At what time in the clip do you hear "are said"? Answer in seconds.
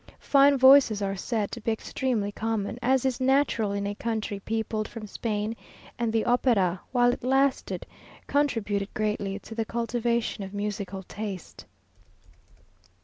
1.03-1.51